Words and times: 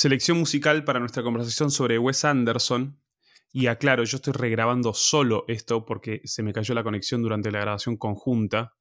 Selección 0.00 0.38
musical 0.38 0.84
para 0.84 1.00
nuestra 1.00 1.24
conversación 1.24 1.72
sobre 1.72 1.98
Wes 1.98 2.24
Anderson. 2.24 3.00
Y 3.52 3.66
aclaro, 3.66 4.04
yo 4.04 4.18
estoy 4.18 4.32
regrabando 4.32 4.94
solo 4.94 5.44
esto 5.48 5.84
porque 5.84 6.20
se 6.22 6.44
me 6.44 6.52
cayó 6.52 6.72
la 6.74 6.84
conexión 6.84 7.20
durante 7.20 7.50
la 7.50 7.58
grabación 7.58 7.96
conjunta. 7.96 8.76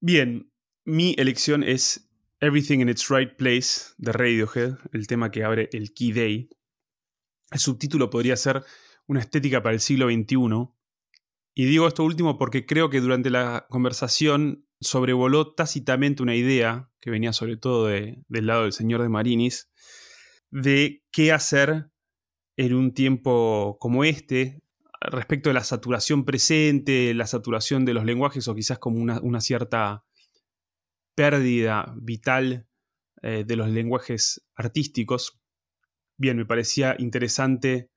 Bien, 0.00 0.50
mi 0.84 1.14
elección 1.18 1.62
es 1.62 2.10
Everything 2.40 2.80
in 2.80 2.88
its 2.88 3.08
Right 3.08 3.36
Place 3.36 3.92
de 3.96 4.10
Radiohead, 4.10 4.74
el 4.92 5.06
tema 5.06 5.30
que 5.30 5.44
abre 5.44 5.70
el 5.72 5.94
Key 5.94 6.10
Day. 6.10 6.50
El 7.52 7.60
subtítulo 7.60 8.10
podría 8.10 8.36
ser 8.36 8.64
Una 9.06 9.20
estética 9.20 9.62
para 9.62 9.74
el 9.74 9.80
siglo 9.80 10.08
XXI. 10.08 10.68
Y 11.54 11.64
digo 11.66 11.86
esto 11.86 12.02
último 12.02 12.38
porque 12.38 12.66
creo 12.66 12.90
que 12.90 13.00
durante 13.00 13.30
la 13.30 13.68
conversación 13.70 14.66
sobrevoló 14.80 15.54
tácitamente 15.54 16.24
una 16.24 16.34
idea 16.34 16.90
que 17.00 17.10
venía 17.12 17.32
sobre 17.32 17.56
todo 17.56 17.86
del 17.86 18.24
lado 18.28 18.64
del 18.64 18.72
señor 18.72 19.00
de 19.00 19.10
Marinis, 19.10 19.70
de 20.50 21.04
qué 21.10 21.32
hacer 21.32 21.90
en 22.56 22.74
un 22.74 22.92
tiempo 22.92 23.78
como 23.80 24.04
este 24.04 24.62
respecto 25.00 25.48
de 25.50 25.54
la 25.54 25.64
saturación 25.64 26.24
presente, 26.24 27.14
la 27.14 27.26
saturación 27.26 27.84
de 27.84 27.94
los 27.94 28.04
lenguajes 28.04 28.48
o 28.48 28.54
quizás 28.54 28.78
como 28.78 28.98
una 28.98 29.40
cierta 29.40 30.04
pérdida 31.14 31.94
vital 31.96 32.66
eh, 33.22 33.44
de 33.46 33.56
los 33.56 33.68
lenguajes 33.68 34.46
artísticos. 34.54 35.38
Bien, 36.16 36.36
me 36.36 36.46
parecía 36.46 36.96
interesante 36.98 37.90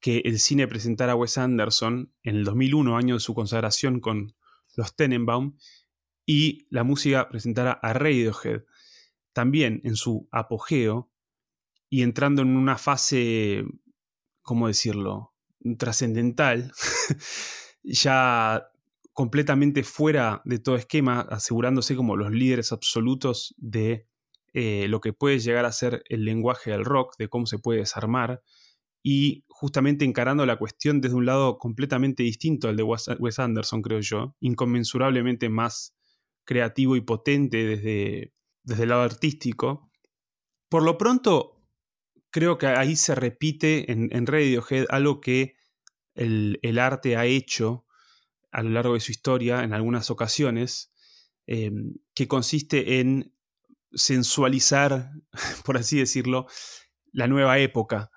que 0.00 0.18
el 0.24 0.38
cine 0.38 0.68
presentara 0.68 1.12
a 1.12 1.16
Wes 1.16 1.38
Anderson 1.38 2.14
en 2.22 2.36
el 2.36 2.44
2001, 2.44 2.96
año 2.96 3.14
de 3.14 3.20
su 3.20 3.34
consagración 3.34 4.00
con 4.00 4.34
los 4.76 4.96
Tenenbaum, 4.96 5.56
y 6.26 6.66
la 6.70 6.84
música 6.84 7.28
presentara 7.28 7.72
a 7.72 7.92
Radiohead, 7.92 8.64
también 9.34 9.82
en 9.84 9.96
su 9.96 10.28
apogeo, 10.30 11.10
y 11.94 12.02
entrando 12.02 12.42
en 12.42 12.56
una 12.56 12.76
fase, 12.76 13.62
¿cómo 14.42 14.66
decirlo?, 14.66 15.32
trascendental, 15.78 16.72
ya 17.84 18.66
completamente 19.12 19.84
fuera 19.84 20.42
de 20.44 20.58
todo 20.58 20.74
esquema, 20.74 21.20
asegurándose 21.20 21.94
como 21.94 22.16
los 22.16 22.32
líderes 22.32 22.72
absolutos 22.72 23.54
de 23.58 24.08
eh, 24.54 24.88
lo 24.88 25.00
que 25.00 25.12
puede 25.12 25.38
llegar 25.38 25.66
a 25.66 25.70
ser 25.70 26.02
el 26.08 26.24
lenguaje 26.24 26.72
del 26.72 26.84
rock, 26.84 27.14
de 27.16 27.28
cómo 27.28 27.46
se 27.46 27.60
puede 27.60 27.78
desarmar, 27.78 28.42
y 29.00 29.44
justamente 29.46 30.04
encarando 30.04 30.46
la 30.46 30.56
cuestión 30.56 31.00
desde 31.00 31.14
un 31.14 31.26
lado 31.26 31.58
completamente 31.58 32.24
distinto 32.24 32.66
al 32.66 32.76
de 32.76 32.82
Wes 32.82 33.38
Anderson, 33.38 33.82
creo 33.82 34.00
yo, 34.00 34.34
inconmensurablemente 34.40 35.48
más 35.48 35.94
creativo 36.44 36.96
y 36.96 37.02
potente 37.02 37.58
desde, 37.58 38.34
desde 38.64 38.82
el 38.82 38.88
lado 38.88 39.02
artístico. 39.02 39.92
Por 40.68 40.82
lo 40.82 40.98
pronto, 40.98 41.53
creo 42.34 42.58
que 42.58 42.66
ahí 42.66 42.96
se 42.96 43.14
repite 43.14 43.92
en, 43.92 44.26
Radiohead 44.26 44.86
algo 44.88 45.20
que 45.20 45.54
el, 46.16 46.78
arte 46.80 47.16
ha 47.16 47.26
hecho 47.26 47.86
a 48.50 48.64
lo 48.64 48.70
largo 48.70 48.94
de 48.94 49.00
su 49.00 49.12
historia 49.12 49.62
en 49.62 49.72
algunas 49.72 50.10
ocasiones, 50.10 50.92
em, 51.46 51.94
que 52.12 52.26
consiste 52.26 52.98
en 52.98 53.32
sensualizar, 53.92 55.12
por 55.64 55.76
así 55.76 55.96
decirlo, 55.96 56.46
la 57.12 57.28
nueva 57.28 57.60
época. 57.60 58.10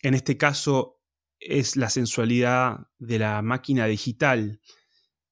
En 0.00 0.14
este 0.14 0.38
caso 0.38 0.98
es 1.38 1.76
la 1.76 1.90
sensualidad 1.90 2.88
de 2.98 3.18
la 3.18 3.42
máquina 3.42 3.84
digital 3.84 4.62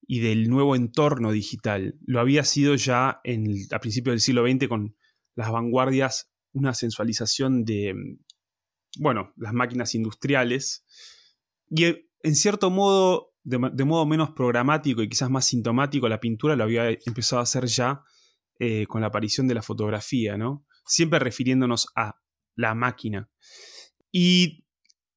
y 0.06 0.21
del 0.21 0.51
nuevo 0.51 0.77
entorno 0.77 1.33
digital. 1.33 1.99
Lo 2.05 2.21
había 2.21 2.45
sido 2.45 2.75
ya 2.75 3.23
en 3.25 3.55
a 3.73 3.79
principios 3.79 4.12
del 4.12 4.21
siglo 4.21 4.47
XX 4.47 4.69
con 4.69 4.97
las 5.34 5.51
vanguardias, 5.51 6.31
una 6.59 6.75
sensualización 6.75 7.64
de, 7.64 7.95
bueno, 8.98 9.33
las 9.37 9.53
máquinas 9.53 9.95
industriales. 9.95 10.84
Y 11.70 11.84
en 11.84 12.34
cierto 12.34 12.70
modo 12.70 13.28
de, 13.48 13.84
modo 13.84 14.05
menos 14.05 14.31
programático 14.31 15.03
y 15.03 15.09
quizás 15.09 15.31
más 15.31 15.47
sintomático, 15.47 16.09
la 16.09 16.21
pintura 16.21 16.55
lo 16.55 16.65
había 16.65 16.91
empezado 16.91 17.41
a 17.41 17.44
hacer 17.44 17.66
ya 17.66 18.03
eh, 18.59 18.87
con 18.87 19.00
la 19.00 19.06
aparición 19.06 19.49
de 19.49 19.55
la 19.55 19.62
fotografía, 19.62 20.37
¿no? 20.37 20.66
Siempre 20.84 21.19
refiriéndonos 21.19 21.87
a 21.97 22.21
la 22.56 22.75
máquina. 22.75 23.31
Y 24.12 24.65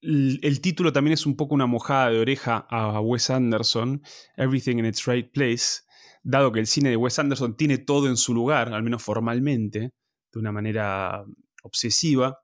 el, 0.01 0.61
título 0.61 0.93
también 0.93 1.13
es 1.13 1.25
un 1.25 1.35
poco 1.35 1.55
una 1.55 1.65
mojada 1.65 2.09
de 2.09 2.19
oreja 2.19 2.65
a 2.69 3.01
Wes 3.01 3.29
Anderson, 3.29 4.01
Everything 4.37 4.77
in 4.77 4.85
its 4.85 5.05
Right 5.05 5.31
Place, 5.31 5.81
dado 6.23 6.51
que 6.51 6.59
el 6.59 6.67
cine 6.67 6.89
de 6.89 6.97
Wes 6.97 7.19
Anderson 7.19 7.57
tiene 7.57 7.77
todo 7.77 8.07
en 8.07 8.17
su 8.17 8.33
lugar, 8.33 8.73
al 8.73 8.83
menos 8.83 9.03
formalmente, 9.03 9.91
de 10.31 10.39
una 10.39 10.51
manera 10.51 11.25
obsesiva. 11.63 12.43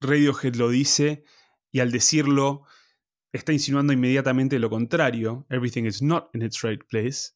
Radiohead 0.00 0.54
lo 0.54 0.70
dice 0.70 1.24
y 1.70 1.80
al 1.80 1.92
decirlo 1.92 2.64
está 3.32 3.52
insinuando 3.52 3.92
inmediatamente 3.92 4.58
lo 4.58 4.70
contrario, 4.70 5.46
everything 5.50 5.84
is 5.84 6.02
not 6.02 6.30
in 6.34 6.42
its 6.42 6.62
right 6.62 6.82
place, 6.88 7.32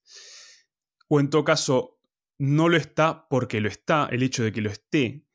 o 1.08 1.20
en 1.20 1.30
todo 1.30 1.44
caso, 1.44 2.00
no 2.38 2.68
lo 2.68 2.76
está 2.76 3.28
porque 3.28 3.60
lo 3.60 3.68
está, 3.68 4.08
el 4.10 4.22
hecho 4.22 4.42
de 4.42 4.52
que 4.52 4.60
lo 4.60 4.70
esté 4.70 5.26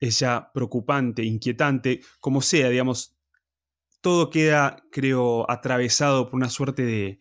es 0.00 0.20
ya 0.20 0.50
preocupante, 0.52 1.24
inquietante, 1.24 2.00
como 2.20 2.40
sea, 2.40 2.68
digamos, 2.70 3.18
todo 4.00 4.30
queda, 4.30 4.82
creo, 4.92 5.50
atravesado 5.50 6.26
por 6.26 6.36
una 6.36 6.48
suerte 6.48 6.84
de, 6.84 7.20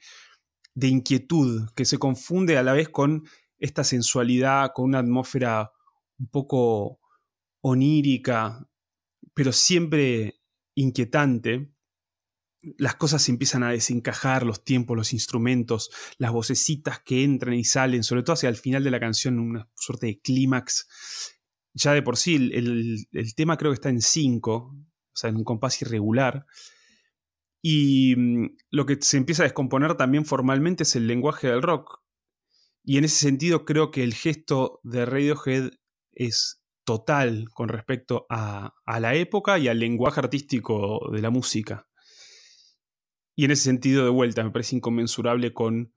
de 0.75 0.87
inquietud 0.87 1.69
que 1.75 1.85
se 1.85 1.97
confunde 1.97 2.57
a 2.57 2.63
la 2.63 2.73
vez 2.73 2.87
con 2.89 3.27
esta 3.57 3.83
sensualidad, 3.83 4.71
con 4.73 4.85
una 4.85 4.99
atmósfera 4.99 5.71
un 6.19 6.27
poco 6.27 6.99
onírica, 7.61 8.69
pero 9.33 9.51
siempre 9.51 10.41
inquietante 10.75 11.71
las 12.77 12.95
cosas 12.95 13.21
se 13.21 13.31
empiezan 13.31 13.63
a 13.63 13.71
desencajar, 13.71 14.45
los 14.45 14.63
tiempos, 14.63 14.97
los 14.97 15.13
instrumentos, 15.13 15.91
las 16.17 16.31
vocecitas 16.31 16.99
que 16.99 17.23
entran 17.23 17.53
y 17.53 17.63
salen, 17.63 18.03
sobre 18.03 18.23
todo 18.23 18.33
hacia 18.33 18.49
el 18.49 18.55
final 18.55 18.83
de 18.83 18.91
la 18.91 18.99
canción, 18.99 19.39
una 19.39 19.69
suerte 19.75 20.07
de 20.07 20.19
clímax. 20.19 20.87
Ya 21.73 21.93
de 21.93 22.01
por 22.01 22.17
sí, 22.17 22.35
el, 22.35 23.05
tema 23.35 23.57
creo 23.57 23.71
que 23.71 23.75
está 23.75 23.89
en 23.89 24.01
5, 24.01 24.53
o 24.53 24.75
sea, 25.13 25.29
en 25.29 25.37
un 25.37 25.43
compás 25.43 25.81
irregular. 25.81 26.45
Y 27.61 28.15
mm, 28.15 28.57
lo 28.71 28.85
que 28.85 28.97
se 29.01 29.17
empieza 29.17 29.43
a 29.43 29.45
descomponer 29.45 29.95
también 29.95 30.25
formalmente 30.25 30.83
es 30.83 30.95
el 30.95 31.07
lenguaje 31.07 31.47
del 31.47 31.61
rock. 31.61 32.01
Y 32.83 32.97
en 32.97 33.03
ese 33.03 33.17
sentido 33.17 33.65
creo 33.65 33.91
que 33.91 34.03
el 34.03 34.13
gesto 34.13 34.79
de 34.83 35.05
Radiohead 35.05 35.71
es 36.17 36.61
total 36.83 37.49
con 37.53 37.69
respecto 37.69 38.25
a 38.29 38.73
la 38.85 39.15
época 39.15 39.59
y 39.59 39.67
al 39.67 39.79
lenguaje 39.79 40.19
artístico 40.19 41.09
de 41.11 41.21
la 41.21 41.29
música. 41.29 41.87
Y 43.35 43.45
en 43.45 43.51
ese 43.51 43.63
sentido, 43.63 44.03
de 44.03 44.09
vuelta, 44.09 44.43
me 44.43 44.51
parece 44.51 44.75
inconmensurable 44.75 45.53
con 45.53 45.93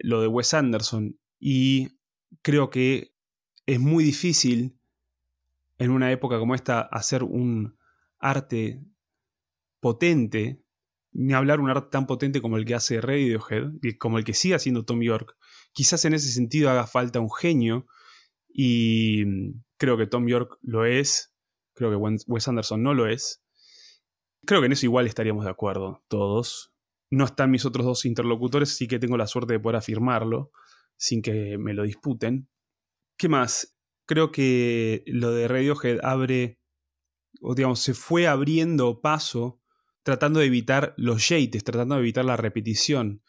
lo 0.00 0.20
de 0.20 0.28
Wes 0.28 0.54
Anderson. 0.54 1.18
Y 1.40 1.98
creo 2.42 2.70
que 2.70 3.14
es 3.66 3.80
muy 3.80 4.04
difícil 4.04 4.78
en 5.78 5.90
una 5.90 6.12
época 6.12 6.38
como 6.38 6.54
esta 6.54 6.80
hacer 6.80 7.24
un 7.24 7.76
arte 8.18 8.84
potente, 9.80 10.62
ni 11.12 11.32
hablar 11.32 11.60
un 11.60 11.70
arte 11.70 11.88
tan 11.90 12.06
potente 12.06 12.40
como 12.40 12.58
el 12.58 12.64
que 12.64 12.74
hace 12.74 13.00
Radiohead, 13.00 13.72
como 13.98 14.18
el 14.18 14.24
que 14.24 14.34
sigue 14.34 14.54
haciendo 14.54 14.84
Tom 14.84 15.00
York. 15.00 15.36
Quizás 15.72 16.04
en 16.04 16.14
ese 16.14 16.30
sentido 16.30 16.70
haga 16.70 16.86
falta 16.86 17.18
un 17.18 17.32
genio, 17.32 17.86
y 18.60 19.24
mm, 19.24 19.62
creo 19.76 19.96
que 19.96 20.06
Tom 20.06 20.26
York 20.26 20.58
lo 20.62 20.84
es, 20.84 21.32
creo 21.74 21.90
que 21.90 21.96
Wes 21.96 22.48
Anderson 22.48 22.82
no 22.82 22.92
lo 22.92 23.06
es, 23.06 23.42
Creo 24.48 24.60
que 24.60 24.66
en 24.66 24.72
eso 24.72 24.86
igual 24.86 25.06
estaríamos 25.06 25.44
de 25.44 25.50
acuerdo 25.50 26.04
todos. 26.08 26.72
No 27.10 27.26
están 27.26 27.50
mis 27.50 27.66
otros 27.66 27.84
dos 27.84 28.06
interlocutores, 28.06 28.70
sí 28.70 28.88
que 28.88 28.98
tengo 28.98 29.18
la 29.18 29.26
suerte 29.26 29.52
de 29.52 29.60
poder 29.60 29.76
afirmarlo 29.76 30.52
sin 30.96 31.20
que 31.20 31.58
me 31.58 31.74
lo 31.74 31.82
disputen. 31.82 32.48
¿Qué 33.18 33.28
más? 33.28 33.76
Creo 34.06 34.32
que 34.32 35.02
lo 35.06 35.32
de 35.32 35.48
Radiohead 35.48 35.98
abre, 36.02 36.58
o 37.42 37.54
digamos, 37.54 37.80
se 37.80 37.92
fue 37.92 38.26
abriendo 38.26 39.02
paso 39.02 39.60
tratando 40.02 40.40
de 40.40 40.46
evitar 40.46 40.94
los 40.96 41.28
yates, 41.28 41.62
tratando 41.62 41.96
de 41.96 42.00
evitar 42.00 42.24
la 42.24 42.38
repetición, 42.38 43.22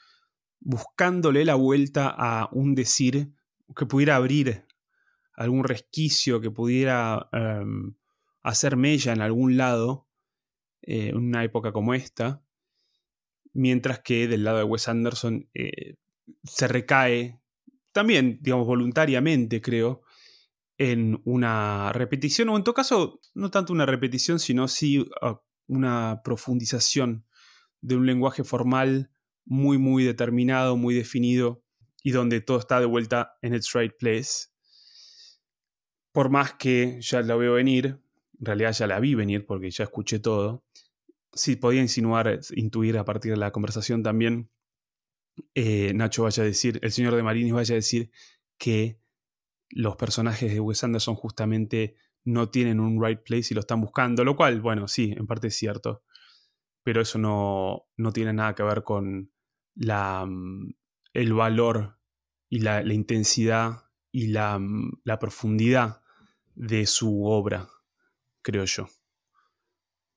buscándole 0.61 1.43
la 1.43 1.55
vuelta 1.55 2.15
a 2.17 2.47
un 2.53 2.75
decir 2.75 3.33
que 3.75 3.85
pudiera 3.85 4.15
abrir 4.15 4.65
algún 5.39 5.63
resquicio, 5.63 6.41
que 6.41 6.51
pudiera 6.51 7.29
em, 7.31 7.95
hacer 8.43 8.75
mella 8.75 9.13
en 9.13 9.21
algún 9.21 9.55
lado 9.55 10.09
en 10.81 11.15
una 11.15 11.45
época 11.45 11.71
como 11.71 11.93
esta, 11.93 12.43
mientras 13.53 13.99
que 13.99 14.27
del 14.27 14.43
lado 14.43 14.57
de 14.57 14.65
Wes 14.65 14.89
Anderson 14.89 15.49
eh, 15.53 15.95
se 16.43 16.67
recae, 16.67 17.39
también, 17.93 18.39
digamos, 18.41 18.67
voluntariamente, 18.67 19.61
creo, 19.61 20.01
en 20.77 21.21
una 21.23 21.93
repetición, 21.93 22.49
o 22.49 22.57
en 22.57 22.63
todo 22.65 22.75
caso, 22.75 23.21
no 23.33 23.49
tanto 23.49 23.71
una 23.71 23.85
repetición, 23.85 24.39
sino 24.39 24.67
sí 24.67 25.09
una 25.67 26.21
profundización 26.21 27.25
de 27.79 27.95
un 27.95 28.05
lenguaje 28.05 28.43
formal 28.43 29.09
muy, 29.45 29.77
muy 29.77 30.03
determinado, 30.03 30.75
muy 30.75 30.95
definido, 30.95 31.63
y 32.03 32.11
donde 32.11 32.41
todo 32.41 32.59
está 32.59 32.81
de 32.81 32.85
vuelta 32.85 33.37
en 33.41 33.53
its 33.53 33.71
right 33.73 33.93
place. 33.97 34.49
Por 36.19 36.29
más 36.29 36.51
que, 36.55 36.97
ya 36.99 37.21
lo 37.21 37.37
veo 37.37 37.53
venir, 37.53 37.97
en 38.39 38.45
realidad 38.45 38.73
ya 38.73 38.87
la 38.87 38.99
vi 38.99 39.15
venir 39.15 39.45
porque 39.45 39.71
ya 39.71 39.85
escuché 39.85 40.19
todo. 40.19 40.65
Sí, 41.31 41.55
podía 41.55 41.79
insinuar, 41.79 42.41
intuir 42.57 42.97
a 42.97 43.05
partir 43.05 43.31
de 43.31 43.37
la 43.37 43.53
conversación 43.53 44.03
también, 44.03 44.49
eh, 45.55 45.93
Nacho 45.93 46.23
vaya 46.23 46.43
a 46.43 46.45
decir, 46.45 46.77
el 46.83 46.91
señor 46.91 47.15
de 47.15 47.23
Marinis 47.23 47.53
vaya 47.53 47.71
a 47.71 47.75
decir 47.77 48.11
que 48.57 48.99
los 49.69 49.95
personajes 49.95 50.51
de 50.51 50.59
Wes 50.59 50.83
Anderson 50.83 51.15
justamente 51.15 51.95
no 52.25 52.49
tienen 52.49 52.81
un 52.81 53.01
right 53.01 53.21
place 53.23 53.47
y 53.51 53.53
lo 53.53 53.61
están 53.61 53.79
buscando, 53.79 54.25
lo 54.25 54.35
cual, 54.35 54.59
bueno, 54.59 54.89
sí, 54.89 55.13
en 55.15 55.25
parte 55.25 55.47
es 55.47 55.55
cierto, 55.55 56.03
pero 56.83 56.99
eso 56.99 57.17
no, 57.17 57.87
no 57.95 58.11
tiene 58.11 58.33
nada 58.33 58.55
que 58.55 58.63
ver 58.63 58.83
con 58.83 59.31
la, 59.73 60.25
mm, 60.25 60.73
el 61.13 61.33
valor 61.33 61.97
y 62.49 62.59
la, 62.59 62.83
intensidad 62.93 63.85
y 64.11 64.27
la, 64.27 64.59
mm, 64.59 64.99
la 65.05 65.17
profundidad 65.17 65.98
de 66.59 66.85
su 66.85 67.23
obra, 67.23 67.69
creo 68.41 68.65
yo. 68.65 68.89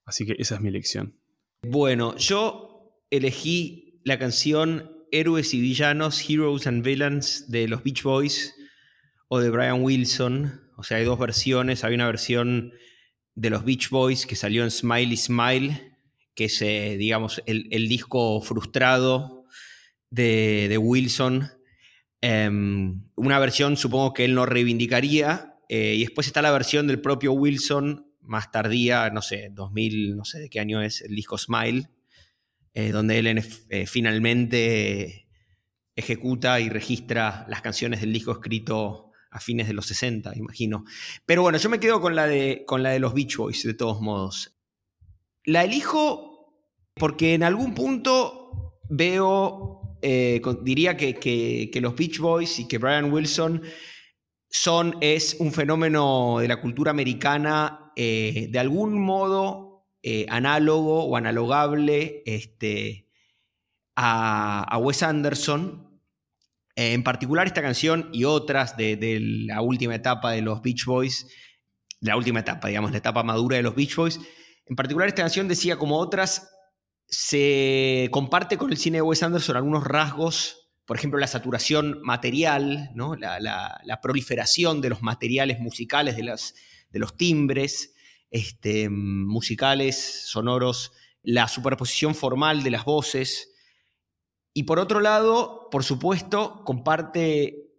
Así 0.05 0.27
que 0.27 0.35
esa 0.39 0.57
es 0.57 0.61
mi 0.61 0.69
elección. 0.69 1.17
Bueno, 1.63 2.17
yo 2.17 2.99
elegí 3.11 4.01
la 4.05 4.19
canción 4.19 4.91
Héroes 5.13 5.55
y 5.55 5.61
Villanos, 5.61 6.29
Heroes 6.29 6.67
and 6.67 6.85
Villains 6.85 7.49
de 7.49 7.69
los 7.69 7.85
Beach 7.85 8.03
Boys 8.03 8.55
o 9.29 9.39
de 9.39 9.51
Brian 9.51 9.83
Wilson. 9.83 10.61
O 10.77 10.83
sea, 10.83 10.97
hay 10.97 11.05
dos 11.05 11.19
versiones. 11.19 11.85
Hay 11.85 11.95
una 11.95 12.07
versión 12.07 12.73
de 13.37 13.51
los 13.51 13.65
Beach 13.65 13.91
Boys 13.91 14.27
que 14.27 14.35
salió 14.35 14.65
en 14.65 14.73
Smiley 14.73 15.17
Smile, 15.17 15.95
que 16.35 16.47
es, 16.47 16.61
eh, 16.61 16.97
digamos, 16.99 17.41
el, 17.47 17.89
disco 17.89 18.41
frustrado 18.41 19.45
de, 20.11 20.77
Wilson. 20.77 21.49
Em, 22.21 23.05
una 23.15 23.39
versión 23.39 23.77
supongo 23.77 24.13
que 24.13 24.25
él 24.25 24.35
no 24.35 24.45
reivindicaría. 24.45 25.52
Eh, 25.75 25.95
y 25.95 26.01
después 26.01 26.27
está 26.27 26.43
la 26.43 26.53
versión 26.53 26.87
del 26.87 27.01
propio 27.01 27.33
Wilson, 27.33 28.13
más 28.21 28.51
tardía, 28.51 29.09
no 29.09 29.23
sé, 29.23 29.49
2000, 29.55 30.19
no 30.19 30.27
sé 30.27 30.39
de 30.39 30.51
qué 30.51 30.61
año 30.61 30.83
es 30.83 31.01
el 31.01 31.17
disco 31.17 31.39
Smile, 31.39 31.89
eh, 32.75 32.91
donde 32.91 33.19
él 33.19 33.43
finalmente 33.87 35.29
ejecuta 35.97 36.61
y 36.61 36.69
registra 36.69 37.47
las 37.49 37.63
canciones 37.63 38.03
del 38.03 38.13
disco 38.13 38.33
escrito 38.33 39.13
a 39.31 39.41
fines 39.41 39.67
de 39.67 39.73
los 39.73 39.87
60, 39.87 40.37
imagino. 40.37 40.85
Pero 41.25 41.41
bueno, 41.41 41.57
yo 41.57 41.71
me 41.71 41.81
quedo 41.81 42.03
con 42.03 42.15
la 42.15 42.27
de, 42.27 42.65
con 42.67 42.83
la 42.83 42.91
de 42.91 42.99
los 42.99 43.15
Beach 43.15 43.39
Boys, 43.39 43.63
de 43.63 43.73
todos 43.73 44.03
modos. 44.03 44.55
La 45.47 45.65
elijo 45.65 46.55
porque 46.97 47.33
en 47.33 47.45
algún 47.45 47.73
punto 47.73 48.79
veo, 48.91 49.97
eh, 50.03 50.43
diría 50.63 50.99
que, 50.99 51.71
los 51.81 51.97
Beach 51.97 52.19
Boys 52.19 52.59
y 52.59 52.69
que 52.69 52.77
Brian 52.77 53.11
Wilson 53.11 53.63
son, 54.53 54.99
es 55.01 55.37
un 55.41 55.51
fenómeno 55.51 56.37
de 56.39 56.47
la 56.47 56.61
cultura 56.61 56.91
americana 56.91 57.91
eh, 57.97 58.49
de 58.51 58.59
algún 58.59 59.01
modo 59.01 59.89
eh, 60.03 60.27
análogo 60.29 61.05
o 61.05 61.17
analogable 61.17 62.23
este, 62.27 63.09
a, 63.97 64.63
a 64.63 64.79
Wes 64.79 65.03
Anderson, 65.03 66.01
eh, 66.77 66.93
en 66.93 67.03
particular 67.03 67.47
esta 67.47 67.63
canción 67.63 68.11
y 68.13 68.25
otras 68.25 68.77
de, 68.77 69.19
la 69.47 69.63
última 69.63 69.95
etapa 69.95 70.33
de 70.33 70.43
los 70.43 70.61
Beach 70.61 70.85
Boys, 70.85 71.29
la 72.01 72.19
última 72.19 72.41
etapa, 72.41 72.69
digamos, 72.69 72.91
la 72.91 72.99
etapa 72.99 73.23
madura 73.23 73.57
de 73.57 73.63
los 73.63 73.75
Beach 73.75 73.97
Boys, 73.97 74.21
en 74.67 74.77
particular 74.77 75.09
esta 75.09 75.23
canción 75.23 75.49
decía 75.49 75.79
como 75.79 75.97
otras, 75.97 76.51
se 77.07 78.09
comparte 78.13 78.59
con 78.59 78.71
el 78.71 78.77
cine 78.77 78.99
de 78.99 79.03
Wes 79.03 79.23
Anderson 79.23 79.57
algunos 79.57 79.85
rasgos, 79.85 80.62
por 80.85 80.97
ejemplo, 80.97 81.19
la 81.19 81.27
saturación 81.27 82.01
material, 82.03 82.91
¿no? 82.95 83.15
la, 83.17 84.01
proliferación 84.03 84.81
de 84.81 84.91
los 84.91 85.03
materiales 85.03 85.61
musicales, 85.61 86.17
de, 86.17 86.99
los 86.99 87.17
timbres 87.17 87.95
este, 88.31 88.89
musicales, 88.89 90.25
sonoros, 90.27 90.93
la 91.23 91.49
superposición 91.49 92.15
formal 92.15 92.63
de 92.63 92.71
las 92.71 92.85
voces, 92.85 93.53
y 94.55 94.65
por 94.65 94.79
otro 94.79 95.01
lado, 95.01 95.69
por 95.71 95.83
supuesto, 95.83 96.63
comparte 96.65 97.71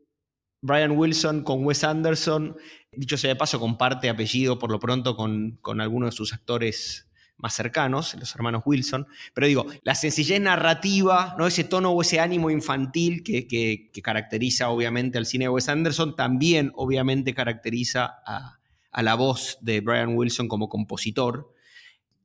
Brian 0.62 0.92
Wilson 0.92 1.44
con 1.44 1.64
Wes 1.64 1.84
Anderson. 1.84 2.58
Dicho 2.92 3.18
sea 3.18 3.30
de 3.30 3.36
paso, 3.36 3.60
comparte 3.60 4.10
apellido 4.10 4.58
por 4.58 4.72
lo 4.72 4.80
pronto 4.80 5.16
con, 5.16 5.58
con 5.62 5.82
algunos 5.82 6.12
de 6.12 6.18
sus 6.18 6.34
actores 6.34 7.10
más 7.44 7.54
cercanos, 7.54 8.16
los 8.16 8.34
hermanos 8.34 8.64
Wilson. 8.66 9.06
Pero 9.34 9.48
digo, 9.48 9.66
la 9.84 9.96
sencillez 9.96 10.40
narrativa, 10.40 11.36
¿no? 11.38 11.46
ese 11.46 11.66
tono 11.66 11.92
o 11.92 12.02
ese 12.02 12.22
ánimo 12.22 12.50
infantil 12.50 13.22
que, 13.22 13.46
que, 13.46 14.02
caracteriza 14.02 14.70
obviamente 14.70 15.18
al 15.18 15.26
cine 15.26 15.46
de 15.46 15.50
Wes 15.50 15.68
Anderson, 15.68 16.16
también 16.16 16.72
obviamente 16.76 17.34
caracteriza 17.34 18.16
a, 18.26 18.60
a, 18.92 19.04
la 19.04 19.16
voz 19.16 19.58
de 19.60 19.82
Brian 19.82 20.16
Wilson 20.16 20.48
como 20.48 20.70
compositor. 20.70 21.54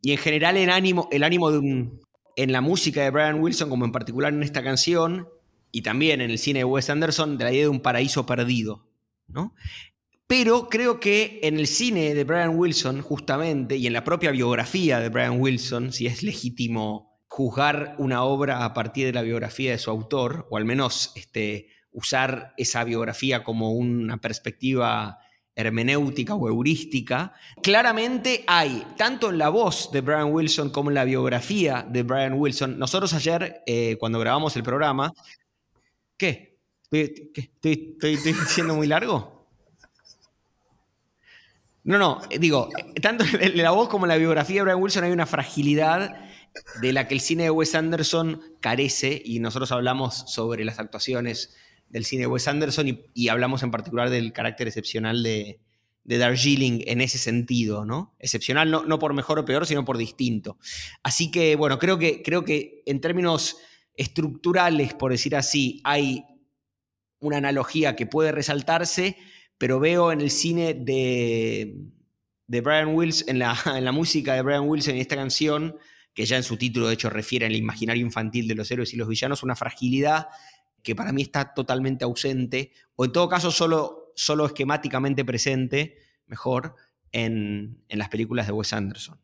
Y 0.00 0.12
en 0.12 0.18
general 0.18 0.56
el 0.56 0.70
ánimo, 0.70 1.08
el 1.10 1.24
ánimo 1.24 1.50
de 1.50 1.58
un, 1.58 2.00
en 2.36 2.52
la 2.52 2.60
música 2.60 3.02
de 3.02 3.10
Brian 3.10 3.42
Wilson, 3.42 3.68
como 3.68 3.84
en 3.84 3.90
particular 3.90 4.32
en 4.32 4.44
esta 4.44 4.62
canción, 4.62 5.28
y 5.72 5.82
también 5.82 6.20
en 6.20 6.30
el 6.30 6.38
cine 6.38 6.60
de 6.60 6.64
Wes 6.64 6.88
Anderson, 6.88 7.36
de 7.36 7.44
la 7.44 7.52
idea 7.52 7.62
de 7.62 7.68
un 7.68 7.80
paraíso 7.80 8.24
perdido. 8.24 8.86
¿no? 9.26 9.52
Pero 10.28 10.68
creo 10.68 11.00
que 11.00 11.40
en 11.42 11.58
el 11.58 11.66
cine 11.66 12.14
de 12.14 12.24
Brian 12.24 12.56
Wilson, 12.56 13.00
justamente, 13.00 13.76
y 13.76 13.86
en 13.86 13.94
la 13.94 14.04
propia 14.04 14.30
biografía 14.30 15.00
de 15.00 15.08
Brian 15.08 15.40
Wilson, 15.40 15.90
si 15.90 16.06
es 16.06 16.22
legítimo 16.22 17.18
juzgar 17.28 17.94
una 17.98 18.22
obra 18.24 18.64
a 18.66 18.74
partir 18.74 19.06
de 19.06 19.14
la 19.14 19.22
biografía 19.22 19.70
de 19.70 19.78
su 19.78 19.90
autor, 19.90 20.46
o 20.50 20.58
al 20.58 20.66
menos 20.66 21.12
este, 21.16 21.68
usar 21.92 22.52
esa 22.58 22.84
biografía 22.84 23.42
como 23.42 23.72
una 23.72 24.18
perspectiva 24.18 25.18
hermenéutica 25.54 26.34
o 26.34 26.46
heurística, 26.46 27.32
claramente 27.62 28.44
hay, 28.46 28.86
tanto 28.98 29.30
en 29.30 29.38
la 29.38 29.48
voz 29.48 29.90
de 29.92 30.02
Brian 30.02 30.30
Wilson 30.30 30.68
como 30.68 30.90
en 30.90 30.94
la 30.94 31.04
biografía 31.04 31.86
de 31.88 32.02
Brian 32.02 32.34
Wilson. 32.34 32.78
Nosotros 32.78 33.14
ayer, 33.14 33.62
eh, 33.66 33.96
cuando 33.98 34.20
grabamos 34.20 34.54
el 34.56 34.62
programa, 34.62 35.12
¿qué? 36.18 36.58
¿Estoy, 36.90 37.96
diciendo 38.00 38.74
muy 38.74 38.86
largo? 38.86 39.37
No, 41.88 41.96
no, 41.96 42.20
eh, 42.28 42.38
digo, 42.38 42.68
tanto 43.00 43.24
en 43.40 43.56
la 43.56 43.70
voz 43.70 43.88
como 43.88 44.04
en 44.04 44.10
la 44.10 44.18
biografía 44.18 44.56
de 44.56 44.62
Brian 44.64 44.82
Wilson 44.82 45.04
hay 45.04 45.10
una 45.10 45.24
fragilidad 45.24 46.20
de 46.82 46.92
la 46.92 47.08
que 47.08 47.14
el 47.14 47.20
cine 47.20 47.44
de 47.44 47.50
Wes 47.50 47.74
Anderson 47.74 48.42
carece 48.60 49.22
y 49.24 49.38
nosotros 49.38 49.72
hablamos 49.72 50.24
sobre 50.26 50.66
las 50.66 50.78
actuaciones 50.78 51.56
del 51.88 52.04
cine 52.04 52.24
de 52.24 52.26
Wes 52.26 52.46
Anderson 52.46 53.00
y, 53.14 53.28
hablamos 53.28 53.62
en 53.62 53.70
particular 53.70 54.10
del 54.10 54.34
carácter 54.34 54.66
excepcional 54.66 55.22
de, 55.22 55.60
de 56.04 56.18
Darjeeling 56.18 56.82
en 56.84 57.00
ese 57.00 57.16
sentido, 57.16 57.86
¿no? 57.86 58.14
Excepcional 58.18 58.70
no, 58.70 58.84
no, 58.84 58.98
por 58.98 59.14
mejor 59.14 59.38
o 59.38 59.46
peor, 59.46 59.64
sino 59.64 59.86
por 59.86 59.96
distinto. 59.96 60.58
Así 61.02 61.30
que, 61.30 61.56
bueno, 61.56 61.78
creo 61.78 61.98
que, 61.98 62.22
creo 62.22 62.44
que 62.44 62.82
en 62.84 63.00
términos 63.00 63.56
estructurales, 63.94 64.92
por 64.92 65.10
decir 65.10 65.34
así, 65.34 65.80
hay 65.84 66.26
una 67.18 67.38
analogía 67.38 67.96
que 67.96 68.04
puede 68.04 68.30
resaltarse, 68.30 69.16
pero 69.58 69.80
veo 69.80 70.12
en 70.12 70.20
el 70.20 70.30
cine 70.30 70.74
de, 70.74 71.76
de 72.46 72.60
Brian 72.60 72.94
Wilson, 72.94 73.28
en 73.28 73.38
la, 73.40 73.56
en 73.76 73.84
la 73.84 73.92
música 73.92 74.34
de 74.34 74.42
Brian 74.42 74.68
Wilson 74.68 74.96
y 74.96 75.00
esta 75.00 75.16
canción, 75.16 75.76
que 76.14 76.24
ya 76.24 76.36
en 76.36 76.42
su 76.42 76.56
título 76.56 76.88
de 76.88 76.94
hecho 76.94 77.10
refiere 77.10 77.46
al 77.46 77.54
imaginario 77.54 78.04
infantil 78.04 78.48
de 78.48 78.54
los 78.54 78.70
héroes 78.70 78.92
y 78.94 78.96
los 78.96 79.08
villanos, 79.08 79.42
una 79.42 79.54
fragilidad 79.54 80.28
que 80.82 80.94
para 80.94 81.12
mí 81.12 81.22
está 81.22 81.52
totalmente 81.54 82.04
ausente, 82.04 82.72
o 82.96 83.04
en 83.04 83.12
todo 83.12 83.28
caso 83.28 83.50
solo, 83.50 84.12
solo 84.14 84.46
esquemáticamente 84.46 85.24
presente, 85.24 85.98
mejor, 86.26 86.76
en, 87.12 87.82
las 87.88 88.08
películas 88.08 88.46
de 88.46 88.52
Wes 88.52 88.72
Anderson. 88.72 89.18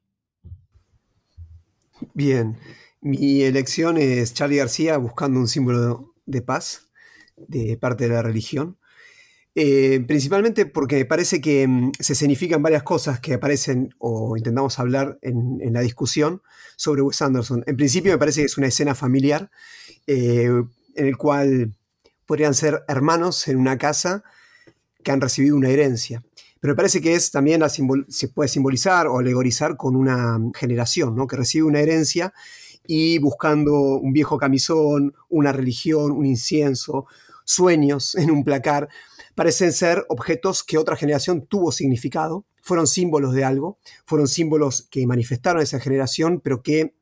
Bien, 2.12 2.58
mi 3.00 3.42
elección 3.42 3.96
es 3.98 4.34
Charlie 4.34 4.56
García 4.56 4.96
buscando 4.96 5.40
un 5.40 5.48
símbolo 5.48 6.14
de 6.26 6.42
paz 6.42 6.90
de 7.36 7.76
parte 7.76 8.08
de 8.08 8.14
la 8.14 8.22
religión. 8.22 8.78
Eh, 9.56 10.04
principalmente 10.08 10.66
porque 10.66 10.96
me 10.96 11.04
parece 11.04 11.40
que 11.40 11.66
mm, 11.68 11.92
se 12.00 12.14
significan 12.14 12.62
varias 12.62 12.82
cosas 12.82 13.20
que 13.20 13.34
aparecen 13.34 13.94
o 13.98 14.36
intentamos 14.36 14.78
hablar 14.80 15.18
en, 15.22 15.60
la 15.72 15.80
discusión 15.80 16.42
sobre 16.76 17.02
Wes 17.02 17.22
Anderson. 17.22 17.62
En 17.66 17.76
principio 17.76 18.12
me 18.12 18.18
parece 18.18 18.40
que 18.40 18.46
es 18.46 18.58
una 18.58 18.66
escena 18.66 18.94
familiar. 18.94 19.50
Eh, 20.06 20.50
en 20.94 21.06
el 21.06 21.16
cual 21.16 21.74
podrían 22.26 22.54
ser 22.54 22.84
hermanos 22.88 23.48
en 23.48 23.56
una 23.58 23.78
casa 23.78 24.22
que 25.02 25.10
han 25.10 25.20
recibido 25.20 25.56
una 25.56 25.68
herencia. 25.68 26.22
Pero 26.60 26.72
me 26.72 26.76
parece 26.76 27.00
que 27.02 27.14
es 27.14 27.30
también 27.30 27.62
se 28.08 28.28
puede 28.28 28.48
simbolizar 28.48 29.06
o 29.06 29.18
alegorizar 29.18 29.76
con 29.76 29.96
una 29.96 30.38
generación, 30.54 31.14
¿no? 31.14 31.26
que 31.26 31.36
recibe 31.36 31.66
una 31.66 31.80
herencia 31.80 32.32
y 32.86 33.18
buscando 33.18 33.74
un 33.74 34.12
viejo 34.12 34.38
camisón, 34.38 35.14
una 35.28 35.52
religión, 35.52 36.12
un 36.12 36.24
incienso, 36.24 37.06
sueños 37.44 38.14
en 38.14 38.30
un 38.30 38.44
placar, 38.44 38.88
parecen 39.34 39.72
ser 39.72 40.04
objetos 40.08 40.62
que 40.62 40.78
otra 40.78 40.96
generación 40.96 41.46
tuvo 41.46 41.72
significado, 41.72 42.46
fueron 42.62 42.86
símbolos 42.86 43.34
de 43.34 43.44
algo, 43.44 43.78
fueron 44.06 44.28
símbolos 44.28 44.88
que 44.90 45.06
manifestaron 45.06 45.62
esa 45.62 45.80
generación, 45.80 46.40
pero 46.40 46.62
que 46.62 46.94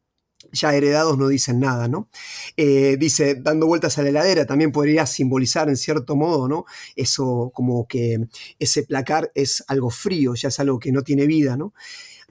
ya 0.50 0.74
heredados 0.74 1.16
no 1.18 1.28
dicen 1.28 1.60
nada, 1.60 1.86
¿no? 1.88 2.08
Eh, 2.56 2.96
dice, 2.98 3.36
dando 3.36 3.66
vueltas 3.66 3.98
a 3.98 4.02
la 4.02 4.08
heladera, 4.08 4.46
también 4.46 4.72
podría 4.72 5.06
simbolizar 5.06 5.68
en 5.68 5.76
cierto 5.76 6.16
modo, 6.16 6.48
¿no? 6.48 6.64
Eso 6.96 7.52
como 7.54 7.86
que 7.86 8.18
ese 8.58 8.82
placar 8.82 9.30
es 9.34 9.62
algo 9.68 9.90
frío, 9.90 10.34
ya 10.34 10.48
es 10.48 10.58
algo 10.58 10.78
que 10.78 10.92
no 10.92 11.02
tiene 11.02 11.26
vida, 11.26 11.56
¿no? 11.56 11.74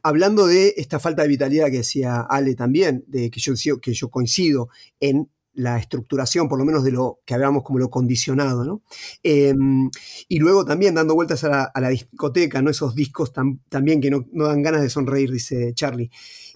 Hablando 0.03 0.47
de 0.47 0.73
esta 0.77 0.99
falta 0.99 1.21
de 1.21 1.27
vitalidad 1.27 1.67
que 1.67 1.77
decía 1.77 2.21
Ale 2.21 2.55
también, 2.55 3.03
de 3.07 3.29
que 3.29 3.39
yo, 3.39 3.79
que 3.79 3.93
yo 3.93 4.09
coincido 4.09 4.69
en 4.99 5.29
la 5.53 5.77
estructuración, 5.77 6.47
por 6.47 6.59
lo 6.59 6.65
menos 6.65 6.83
de 6.83 6.91
lo 6.91 7.19
que 7.25 7.33
hablamos 7.33 7.63
como 7.63 7.79
lo 7.79 7.89
condicionado, 7.89 8.63
¿no? 8.63 8.83
Em, 9.23 9.89
y 10.27 10.39
luego 10.39 10.65
también 10.65 10.95
dando 10.95 11.15
vueltas 11.15 11.43
a 11.43 11.71
la, 11.73 11.89
discoteca, 11.89 12.61
¿no? 12.61 12.69
Esos 12.69 12.95
discos 12.95 13.33
también 13.33 14.01
que 14.01 14.09
no, 14.09 14.25
dan 14.33 14.61
ganas 14.61 14.81
de 14.81 14.89
sonreír, 14.89 15.31
dice 15.31 15.73
Charlie. 15.73 16.09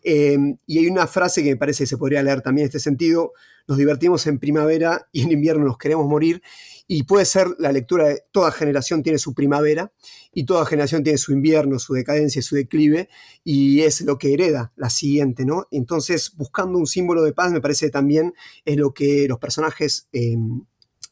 Em, 0.04 0.58
y 0.66 0.80
hay 0.80 0.88
una 0.88 1.08
frase 1.08 1.44
que 1.44 1.50
me 1.50 1.58
parece 1.58 1.84
que 1.84 1.88
se 1.88 1.98
podría 1.98 2.24
leer 2.24 2.42
también 2.42 2.66
en 2.66 2.68
este 2.68 2.80
sentido, 2.80 3.34
nos 3.67 3.77
divertimos 3.77 4.27
en 4.27 4.39
primavera 4.39 5.07
y 5.12 5.22
en 5.22 5.31
invierno 5.31 5.65
nos 5.65 5.77
queremos 5.77 6.07
morir, 6.07 6.41
y 6.88 7.03
puede 7.03 7.25
ser 7.25 7.48
la 7.57 7.72
lectura 7.72 8.07
de 8.07 8.24
toda 8.31 8.51
generación 8.51 9.01
tiene 9.01 9.17
su 9.17 9.34
primavera 9.34 9.91
y 10.31 10.45
toda 10.45 10.65
generación 10.65 11.03
tiene 11.03 11.17
su 11.17 11.34
invierno, 11.34 11.79
su 11.79 11.93
decadencia, 11.93 12.41
su 12.41 12.55
declive, 12.55 13.10
y 13.43 13.81
es 13.81 14.01
lo 14.01 14.17
que 14.17 14.34
hereda 14.34 14.72
la 14.75 14.89
siguiente, 14.89 15.45
¿no? 15.45 15.67
Entonces, 15.72 16.34
buscando 16.36 16.77
un 16.77 16.86
símbolo 16.86 17.24
de 17.24 17.34
paz, 17.34 17.51
me 17.51 17.62
parece 17.62 17.89
también 17.89 18.34
es 18.65 18.77
lo 18.77 18.93
que 18.93 19.27
los 19.27 19.39
personajes 19.39 20.07
em, 20.12 20.63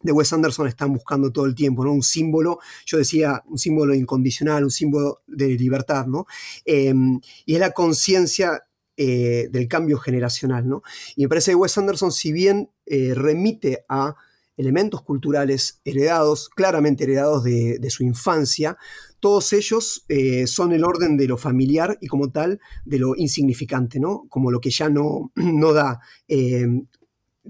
de 0.03 0.11
Wes 0.11 0.33
Anderson 0.33 0.67
están 0.67 0.93
buscando 0.93 1.31
todo 1.31 1.45
el 1.45 1.55
tiempo, 1.55 1.83
¿no? 1.83 1.91
Un 1.91 2.03
símbolo, 2.03 2.59
yo 2.85 2.97
decía, 2.97 3.41
un 3.47 3.57
símbolo 3.57 3.95
incondicional, 3.95 4.63
un 4.63 4.71
símbolo 4.71 5.21
de 5.25 5.47
libertad, 5.47 6.05
¿no? 6.05 6.27
Em, 6.65 7.19
y 7.45 7.53
es 7.55 7.59
la 7.59 7.71
conciencia 7.71 8.63
eh, 8.97 9.47
del 9.51 9.67
cambio 9.67 9.97
generacional, 9.97 10.67
¿no? 10.67 10.83
Y 11.15 11.23
me 11.23 11.29
parece 11.29 11.51
que 11.51 11.55
Wes 11.55 11.77
Anderson, 11.77 12.11
si 12.11 12.31
bien 12.31 12.69
eh, 12.85 13.13
remite 13.15 13.85
a 13.89 14.15
elementos 14.55 15.01
culturales 15.01 15.81
heredados, 15.83 16.49
claramente 16.49 17.05
heredados 17.05 17.43
de, 17.43 17.89
su 17.89 18.03
infancia, 18.03 18.77
todos 19.19 19.51
ellos 19.53 20.05
eh, 20.09 20.45
son 20.45 20.73
el 20.73 20.83
orden 20.83 21.17
de 21.17 21.27
lo 21.27 21.37
familiar 21.37 21.97
y 22.01 22.07
como 22.07 22.29
tal 22.31 22.59
de 22.85 22.99
lo 22.99 23.15
insignificante, 23.15 23.99
¿no? 23.99 24.25
Como 24.29 24.51
lo 24.51 24.61
que 24.61 24.69
ya 24.69 24.89
no, 24.89 25.31
no 25.35 25.73
da. 25.73 25.99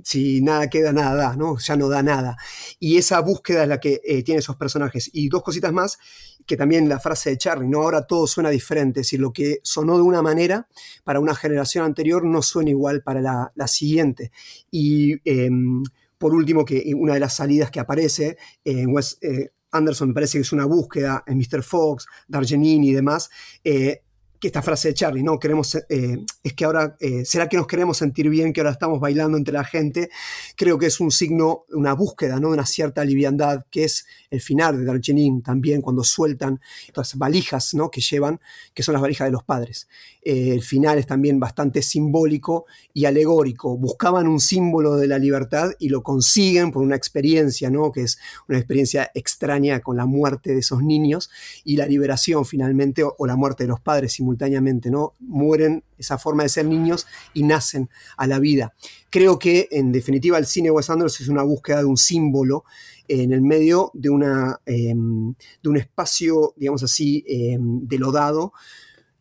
Si 0.04 0.42
nada 0.42 0.70
queda, 0.70 0.92
nada 0.92 1.16
da, 1.16 1.36
¿no? 1.36 1.58
Ya 1.60 1.76
no 1.76 1.90
da 1.90 2.02
nada. 2.02 2.38
Y 2.80 2.98
esa 2.98 3.20
búsqueda 3.20 3.64
es 3.64 3.70
la 3.70 3.80
que 3.80 4.02
eh, 4.04 4.24
tiene 4.24 4.40
esos 4.40 4.56
personajes. 4.56 5.10
Y 5.14 5.30
dos 5.30 5.44
cositas 5.44 5.72
más, 5.72 6.00
que 6.46 6.58
también 6.58 6.90
la 6.90 7.00
frase 7.00 7.32
de 7.32 7.38
Charlie, 7.38 7.68
¿no? 7.68 7.82
Ahora 7.84 8.06
todo 8.08 8.28
suena 8.28 8.50
diferente, 8.50 9.02
es 9.02 9.08
decir, 9.08 9.20
lo 9.20 9.32
que 9.32 9.60
sonó 9.64 9.98
de 9.98 10.04
una 10.04 10.22
manera 10.22 10.68
para 11.04 11.20
una 11.20 11.36
generación 11.36 11.86
anterior 11.86 12.26
no 12.26 12.42
suena 12.42 12.72
igual 12.72 13.04
para 13.04 13.22
la, 13.22 13.52
la 13.56 13.68
siguiente. 13.68 14.32
Y 14.72 15.16
em, 15.30 15.84
por 16.18 16.34
último, 16.34 16.66
que 16.66 16.92
una 16.96 17.14
de 17.14 17.20
las 17.20 17.36
salidas 17.36 17.70
que 17.70 17.80
aparece 17.80 18.38
en 18.64 18.90
West 18.94 19.24
eh, 19.24 19.52
Anderson 19.72 20.10
me 20.10 20.14
parece 20.14 20.38
que 20.38 20.44
es 20.44 20.54
una 20.54 20.66
búsqueda 20.66 21.24
en 21.28 21.38
Mr. 21.38 21.64
Fox, 21.64 22.06
Dargenini 22.28 22.90
y 22.90 22.94
demás, 22.94 23.30
eh, 23.64 24.04
esta 24.48 24.62
frase 24.62 24.90
de 24.90 24.94
Charlie, 24.94 25.24
¿no? 25.24 25.40
Queremos, 25.40 25.76
eh, 25.76 26.26
es 26.44 26.54
que 26.54 26.66
ahora, 26.66 26.96
eh, 27.00 27.26
¿será 27.26 27.48
que 27.48 27.58
nos 27.58 27.68
queremos 27.68 27.98
sentir 27.98 28.30
bien 28.30 28.54
que 28.54 28.62
ahora 28.62 28.72
estamos 28.72 29.00
bailando 29.00 29.38
entre 29.38 29.54
la 29.54 29.64
gente? 29.64 30.10
Creo 30.56 30.78
que 30.78 30.88
es 30.88 31.00
un 31.00 31.12
signo, 31.12 31.66
una 31.70 31.94
búsqueda, 31.94 32.40
¿no? 32.40 32.50
De 32.50 32.56
una 32.56 32.66
cierta 32.66 33.06
liviandad, 33.06 33.66
que 33.72 33.86
es 33.86 34.06
el 34.30 34.42
final 34.42 34.78
de 34.78 34.86
Darjeeling 34.86 35.42
también, 35.42 35.82
cuando 35.82 36.04
sueltan 36.04 36.60
estas 36.88 37.18
valijas, 37.18 37.74
¿no? 37.74 37.90
Que 37.90 38.02
llevan, 38.02 38.40
que 38.74 38.84
son 38.84 38.94
las 38.94 39.02
valijas 39.02 39.28
de 39.28 39.32
los 39.32 39.44
padres. 39.44 39.88
Eh, 40.22 40.52
el 40.52 40.62
final 40.62 40.98
es 40.98 41.08
también 41.08 41.40
bastante 41.40 41.82
simbólico 41.82 42.66
y 42.94 43.06
alegórico. 43.06 43.78
Buscaban 43.78 44.28
un 44.28 44.40
símbolo 44.40 44.96
de 44.96 45.08
la 45.08 45.20
libertad 45.20 45.72
y 45.80 45.90
lo 45.90 46.04
consiguen 46.04 46.72
por 46.72 46.84
una 46.84 46.96
experiencia, 46.96 47.70
¿no? 47.70 47.92
Que 47.92 48.02
es 48.02 48.20
una 48.48 48.58
experiencia 48.58 49.10
extraña 49.14 49.80
con 49.80 49.98
la 49.98 50.06
muerte 50.06 50.54
de 50.54 50.60
esos 50.60 50.84
niños 50.84 51.30
y 51.64 51.78
la 51.78 51.86
liberación 51.86 52.46
finalmente 52.46 53.04
o, 53.04 53.16
o 53.18 53.26
la 53.26 53.36
muerte 53.36 53.64
de 53.64 53.70
los 53.70 53.80
padres 53.80 54.14
simultáneamente 54.14 54.33
simultáneamente, 54.34 54.90
¿no? 54.90 55.14
Mueren 55.20 55.84
esa 55.98 56.18
forma 56.18 56.44
de 56.44 56.50
ser 56.50 56.66
niños 56.66 57.06
y 57.34 57.44
nacen 57.44 57.90
a 58.18 58.28
la 58.28 58.40
vida. 58.40 58.74
Creo 59.10 59.38
que, 59.38 59.68
en 59.72 59.92
definitiva, 59.92 60.38
el 60.38 60.46
cine 60.46 60.72
Wes 60.72 60.90
Anderson 60.90 61.24
es 61.24 61.30
una 61.30 61.44
búsqueda 61.44 61.80
de 61.80 61.86
un 61.86 61.98
símbolo 61.98 62.66
en 63.08 63.32
el 63.32 63.42
medio 63.42 63.92
de, 63.94 64.10
una, 64.10 64.60
em, 64.66 65.34
de 65.62 65.70
un 65.70 65.78
espacio, 65.78 66.54
digamos 66.58 66.84
así, 66.84 67.24
em, 67.28 67.88
delodado, 67.88 68.54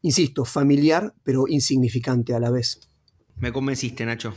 insisto, 0.03 0.45
familiar, 0.45 1.15
pero 1.23 1.47
insignificante 1.49 2.35
a 2.35 2.41
la 2.41 2.51
vez. 2.51 2.81
Me 3.37 3.53
convenciste, 3.53 4.05
Nacho. 4.07 4.35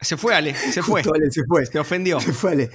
Se 0.00 0.16
fue, 0.16 0.34
Ale, 0.34 0.54
se 0.54 0.82
fue. 0.82 1.02
se 1.02 1.44
fue. 1.46 1.66
Te 1.66 1.78
ofendió. 1.78 2.20
Se 2.20 2.32
fue, 2.32 2.52
Ale. 2.52 2.70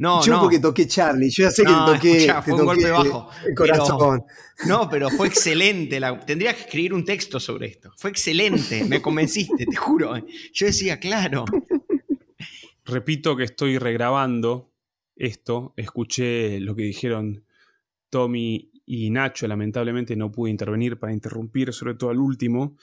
No, 0.00 0.24
yo 0.24 0.40
porque 0.40 0.58
toqué 0.58 0.86
Charlie, 0.86 1.28
yo 1.28 1.44
ya 1.44 1.50
sé 1.50 1.62
que 1.62 1.72
toqué, 1.72 2.34
fue 2.42 2.54
un 2.54 2.64
golpe 2.64 2.90
bajo. 2.90 3.28
El 3.46 3.54
corazón. 3.54 4.24
no, 4.66 4.88
pero 4.88 5.10
fue 5.10 5.28
excelente. 5.28 6.00
tendrías 6.26 6.54
que 6.54 6.62
escribir 6.62 6.94
un 6.94 7.04
texto 7.04 7.38
sobre 7.38 7.66
esto. 7.66 7.92
Fue 7.98 8.08
excelente, 8.08 8.82
me 8.84 9.02
convenciste, 9.02 9.66
te 9.66 9.76
juro. 9.76 10.14
Yo 10.54 10.66
decía, 10.66 10.98
claro. 10.98 11.44
Repito 12.86 13.36
que 13.36 13.44
estoy 13.44 13.76
regrabando 13.76 14.72
esto. 15.16 15.74
Escuché 15.76 16.60
lo 16.60 16.74
que 16.74 16.84
dijeron 16.84 17.44
Tommy 18.08 18.70
y 18.86 19.10
Nacho. 19.10 19.46
Lamentablemente 19.48 20.16
no 20.16 20.32
pude 20.32 20.50
intervenir 20.50 20.98
para 20.98 21.12
interrumpir, 21.12 21.74
sobre 21.74 21.94
todo 21.94 22.08
al 22.08 22.20
último. 22.20 22.78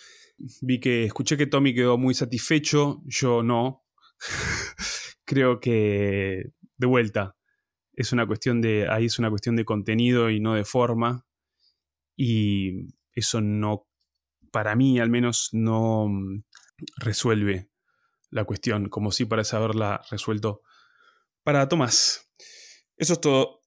Vi 0.62 0.80
que 0.80 1.06
escuché 1.06 1.36
que 1.36 1.48
Tommy 1.48 1.74
quedó 1.74 1.98
muy 1.98 2.14
satisfecho, 2.14 3.02
yo 3.06 3.42
no. 3.42 3.86
Creo 5.26 5.60
que 5.60 6.52
de 6.78 6.88
vuelta, 6.88 7.36
es 7.94 8.14
una 8.14 8.28
cuestión 8.28 8.62
de, 8.62 8.88
ahí 8.90 9.06
es 9.06 9.18
una 9.18 9.30
cuestión 9.30 9.56
de 9.56 9.66
contenido 9.66 10.30
y 10.30 10.40
no 10.40 10.54
de 10.54 10.66
forma. 10.66 11.26
Y 12.16 12.94
eso 13.14 13.42
no, 13.42 13.88
para 14.52 14.76
mí 14.76 15.00
al 15.00 15.10
menos, 15.10 15.50
no 15.52 16.08
mm, 16.08 16.44
resuelve 16.98 17.70
la 18.30 18.46
cuestión, 18.46 18.90
como 18.90 19.12
si 19.12 19.26
parece 19.26 19.56
haberla 19.56 20.02
resuelto 20.12 20.62
para 21.44 21.68
Tomás. 21.68 22.30
Eso 22.98 23.14
es 23.14 23.22
todo. 23.22 23.62